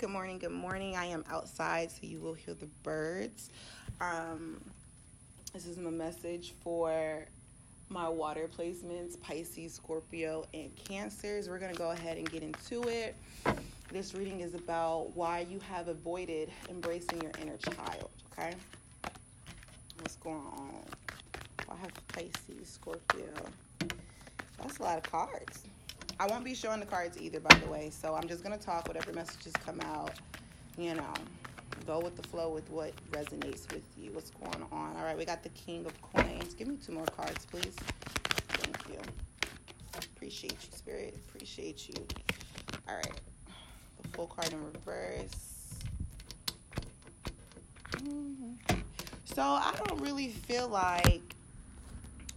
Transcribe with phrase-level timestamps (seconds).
[0.00, 0.96] Good morning, good morning.
[0.96, 3.50] I am outside, so you will hear the birds.
[4.00, 4.58] Um,
[5.52, 7.26] this is my message for
[7.90, 11.50] my water placements Pisces, Scorpio, and Cancers.
[11.50, 13.14] We're going to go ahead and get into it.
[13.92, 18.54] This reading is about why you have avoided embracing your inner child, okay?
[19.98, 20.82] What's going on?
[21.68, 23.34] I have Pisces, Scorpio.
[24.62, 25.66] That's a lot of cards.
[26.20, 27.88] I won't be showing the cards either, by the way.
[27.88, 30.12] So I'm just gonna talk whatever messages come out.
[30.76, 31.14] You know,
[31.86, 34.12] go with the flow with what resonates with you.
[34.12, 34.96] What's going on?
[34.98, 36.52] All right, we got the King of Coins.
[36.52, 37.74] Give me two more cards, please.
[38.50, 39.00] Thank you.
[40.14, 41.18] Appreciate you, Spirit.
[41.26, 41.94] Appreciate you.
[42.86, 43.20] All right,
[44.02, 45.78] the Fool card in reverse.
[47.92, 48.74] Mm-hmm.
[49.24, 51.22] So I don't really feel like.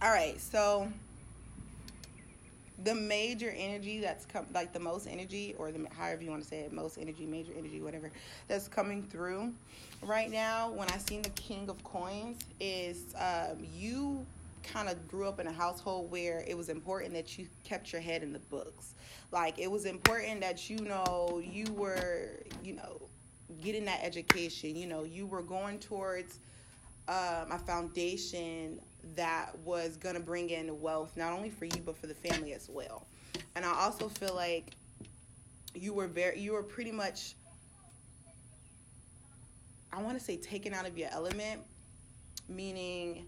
[0.00, 0.88] All right, so
[2.82, 6.48] the major energy that's come like the most energy or the however you want to
[6.48, 8.10] say it most energy major energy whatever
[8.48, 9.52] that's coming through
[10.02, 14.26] right now when i seen the king of coins is um, you
[14.64, 18.00] kind of grew up in a household where it was important that you kept your
[18.00, 18.94] head in the books.
[19.30, 22.30] Like it was important that you know you were
[22.62, 23.00] you know
[23.62, 26.38] getting that education you know you were going towards
[27.08, 28.80] um, a foundation
[29.16, 32.52] that was going to bring in wealth not only for you but for the family
[32.52, 33.06] as well.
[33.56, 34.72] And i also feel like
[35.74, 37.34] you were very you were pretty much
[39.92, 41.60] i want to say taken out of your element
[42.48, 43.26] meaning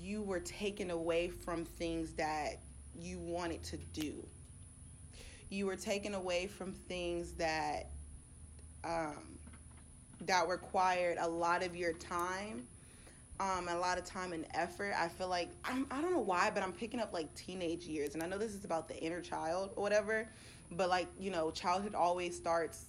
[0.00, 2.58] you were taken away from things that
[2.98, 4.14] you wanted to do.
[5.50, 7.90] You were taken away from things that
[8.84, 9.38] um,
[10.22, 12.62] that required a lot of your time
[13.40, 14.92] um, a lot of time and effort.
[14.96, 18.14] I feel like I'm, I don't know why, but I'm picking up like teenage years,
[18.14, 20.28] and I know this is about the inner child or whatever,
[20.72, 22.84] but like you know, childhood always starts,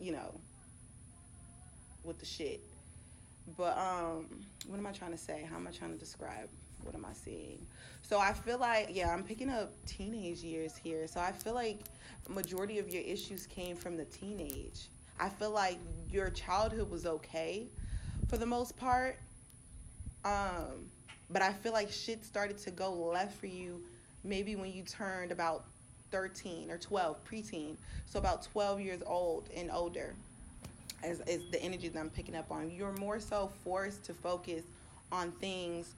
[0.00, 0.34] you know,
[2.02, 2.60] with the shit.
[3.58, 4.26] But um,
[4.66, 5.46] what am I trying to say?
[5.48, 6.48] How am I trying to describe?
[6.82, 7.58] What am I seeing?
[8.02, 11.06] So I feel like yeah, I'm picking up teenage years here.
[11.08, 11.80] So I feel like
[12.26, 14.88] majority of your issues came from the teenage.
[15.18, 15.76] I feel like
[16.10, 17.66] your childhood was okay
[18.28, 19.18] for the most part
[20.24, 20.86] um,
[21.30, 23.80] but I feel like shit started to go left for you
[24.24, 25.64] maybe when you turned about
[26.10, 27.76] 13 or 12, preteen.
[28.06, 30.14] So about 12 years old and older
[31.04, 31.20] is,
[31.50, 32.70] the energy that I'm picking up on.
[32.70, 34.64] You're more so forced to focus
[35.12, 35.94] on things,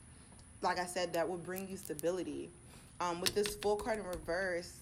[0.60, 2.50] like I said, that will bring you stability.
[3.00, 4.74] Um, with this Fool card in reverse,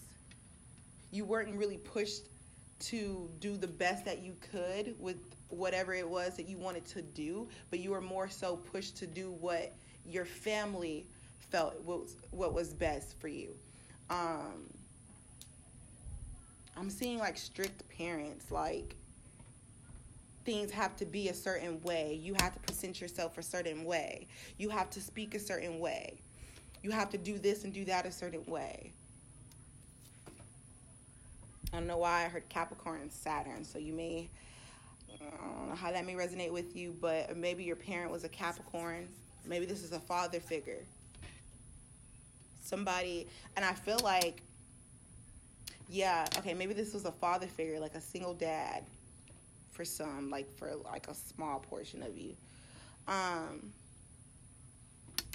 [1.11, 2.23] you weren't really pushed
[2.81, 5.19] to do the best that you could with
[5.49, 9.07] whatever it was that you wanted to do, but you were more so pushed to
[9.07, 9.73] do what
[10.07, 11.05] your family
[11.51, 13.55] felt was what was best for you.
[14.09, 14.69] Um,
[16.77, 18.95] I'm seeing like strict parents, like
[20.45, 22.19] things have to be a certain way.
[22.23, 24.27] You have to present yourself a certain way.
[24.57, 26.15] You have to speak a certain way.
[26.83, 28.93] You have to do this and do that a certain way.
[31.73, 34.29] I don't know why I heard Capricorn and Saturn, so you may
[35.21, 38.29] I don't know how that may resonate with you, but maybe your parent was a
[38.29, 39.09] Capricorn.
[39.47, 40.85] Maybe this is a father figure.
[42.63, 43.27] Somebody,
[43.57, 44.43] and I feel like,
[45.89, 48.85] yeah, okay, maybe this was a father figure, like a single dad
[49.73, 52.35] for some, like for like a small portion of you.
[53.09, 53.73] Um,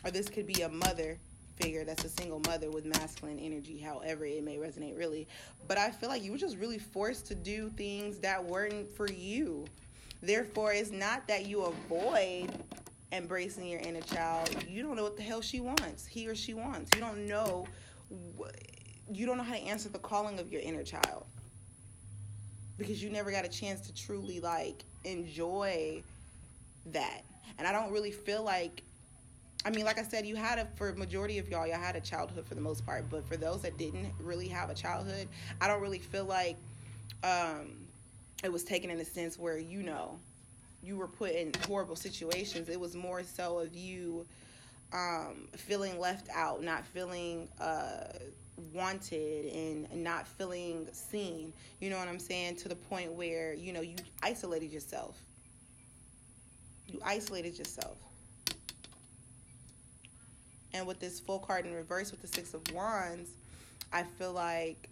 [0.03, 1.17] or this could be a mother
[1.55, 5.27] figure that's a single mother with masculine energy, however it may resonate really.
[5.67, 9.11] But I feel like you were just really forced to do things that weren't for
[9.11, 9.66] you.
[10.21, 12.51] Therefore, it's not that you avoid
[13.11, 14.49] embracing your inner child.
[14.67, 16.91] You don't know what the hell she wants, he or she wants.
[16.95, 17.67] You don't know
[19.11, 21.25] you don't know how to answer the calling of your inner child.
[22.77, 26.03] Because you never got a chance to truly like enjoy
[26.87, 27.22] that.
[27.57, 28.83] And I don't really feel like
[29.65, 31.99] I mean, like I said, you had a for majority of y'all, y'all had a
[31.99, 33.09] childhood for the most part.
[33.09, 35.27] But for those that didn't really have a childhood,
[35.59, 36.55] I don't really feel like
[37.23, 37.71] um,
[38.43, 40.19] it was taken in a sense where you know
[40.84, 42.69] you were put in horrible situations.
[42.69, 44.28] It was more so of you
[44.93, 48.03] um, feeling left out, not feeling uh,
[48.72, 51.51] wanted, and not feeling seen.
[51.79, 52.57] You know what I'm saying?
[52.57, 55.17] To the point where you know you isolated yourself.
[56.87, 57.97] You isolated yourself.
[60.75, 63.29] And with this Fool card in reverse with the Six of Wands,
[63.93, 64.89] I feel like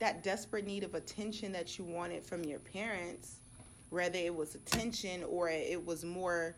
[0.00, 3.36] that desperate need of attention that you wanted from your parents,
[3.90, 6.56] whether it was attention or it was more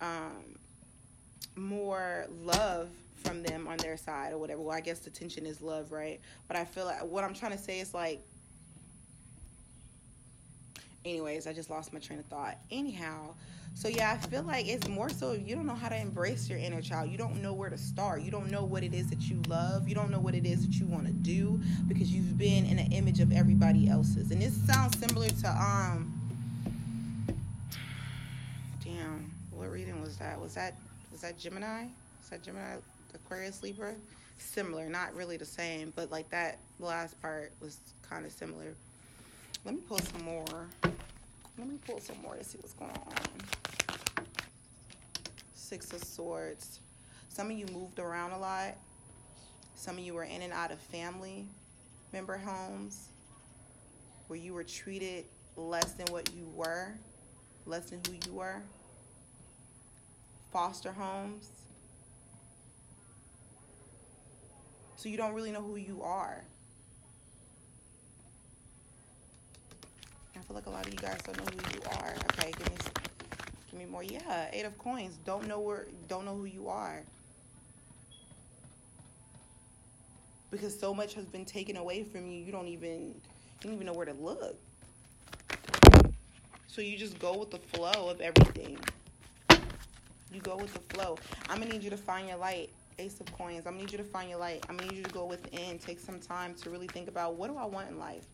[0.00, 0.58] um,
[1.54, 2.88] more love
[3.22, 4.60] from them on their side or whatever.
[4.62, 6.20] Well, I guess attention is love, right?
[6.48, 8.20] But I feel like what I'm trying to say is like
[11.04, 12.56] anyways, I just lost my train of thought.
[12.70, 13.34] Anyhow,
[13.74, 16.58] so yeah, I feel like it's more so you don't know how to embrace your
[16.58, 17.10] inner child.
[17.10, 18.22] You don't know where to start.
[18.22, 19.88] You don't know what it is that you love.
[19.88, 22.78] You don't know what it is that you want to do because you've been in
[22.78, 24.30] an image of everybody else's.
[24.30, 26.12] And this sounds similar to um
[28.84, 30.40] damn, what reading was that?
[30.40, 30.74] Was that
[31.10, 31.86] was that Gemini?
[32.22, 32.76] Is that Gemini
[33.14, 33.94] Aquarius Libra?
[34.38, 37.78] Similar, not really the same, but like that last part was
[38.08, 38.74] kind of similar.
[39.64, 40.68] Let me pull some more.
[41.56, 44.26] Let me pull some more to see what's going on.
[45.54, 46.80] Six of Swords.
[47.28, 48.76] Some of you moved around a lot.
[49.76, 51.46] Some of you were in and out of family
[52.12, 53.08] member homes
[54.28, 55.24] where you were treated
[55.56, 56.94] less than what you were,
[57.66, 58.62] less than who you were.
[60.52, 61.48] Foster homes.
[64.96, 66.44] So you don't really know who you are.
[70.44, 72.14] Feel like a lot of you guys don't know who you are.
[72.32, 72.76] Okay, give me,
[73.70, 74.02] give me more.
[74.02, 75.16] Yeah, eight of coins.
[75.24, 77.02] Don't know where, don't know who you are.
[80.50, 83.14] Because so much has been taken away from you, you don't even, you
[83.62, 84.56] don't even know where to look.
[86.66, 88.78] So you just go with the flow of everything.
[90.32, 91.16] You go with the flow.
[91.48, 92.70] I'm gonna need you to find your light.
[92.98, 93.66] Ace of coins.
[93.66, 94.64] I'm gonna need you to find your light.
[94.68, 97.48] I'm gonna need you to go within, take some time to really think about what
[97.48, 98.26] do I want in life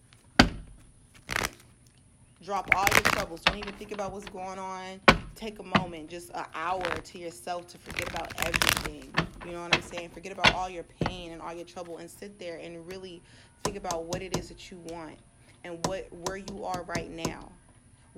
[2.42, 3.40] drop all your troubles.
[3.42, 5.00] Don't even think about what's going on.
[5.34, 9.12] Take a moment, just an hour to yourself to forget about everything.
[9.46, 10.10] You know what I'm saying?
[10.10, 13.22] Forget about all your pain and all your trouble and sit there and really
[13.62, 15.16] think about what it is that you want
[15.64, 17.50] and what where you are right now.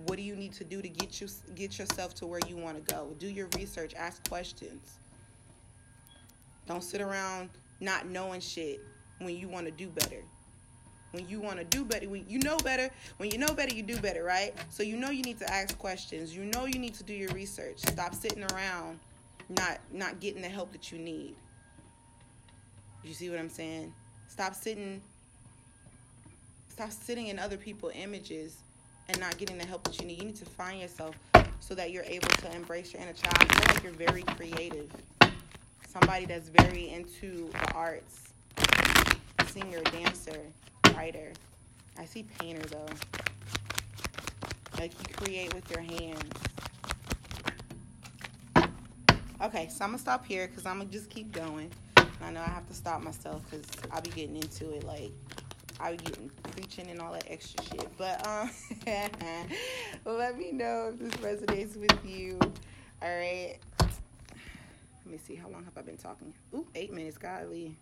[0.07, 2.85] What do you need to do to get you get yourself to where you want
[2.85, 3.15] to go?
[3.19, 4.99] Do your research, ask questions.
[6.67, 8.81] Don't sit around not knowing shit
[9.19, 10.23] when you want to do better
[11.13, 13.83] when you want to do better when you know better when you know better you
[13.83, 14.55] do better right?
[14.71, 16.35] So you know you need to ask questions.
[16.35, 17.79] You know you need to do your research.
[17.79, 18.99] Stop sitting around
[19.49, 21.37] not not getting the help that you need.
[23.05, 23.93] You see what i'm saying?
[24.29, 25.01] Stop sitting
[26.69, 28.57] stop sitting in other people's images
[29.09, 30.19] and not getting the help that you need.
[30.19, 31.17] You need to find yourself
[31.61, 33.35] so that you're able to embrace your inner child.
[33.39, 34.91] I feel like you're very creative.
[35.89, 38.33] Somebody that's very into the arts.
[39.47, 40.41] Singer dancer
[41.03, 41.33] writer.
[41.99, 42.87] I see painter though.
[44.79, 46.33] Like you create with your hands.
[49.43, 51.73] Okay, so I'm gonna stop here because I'm gonna just keep going.
[51.97, 55.11] I know I have to stop myself because I'll be getting into it like
[55.81, 57.89] I'll be getting preaching and all that extra shit.
[57.99, 58.49] But um,
[60.05, 62.39] let me know if this resonates with you.
[63.03, 63.57] All right.
[63.81, 66.33] Let me see how long have I been talking?
[66.55, 67.19] Ooh, eight minutes.
[67.19, 67.75] Golly.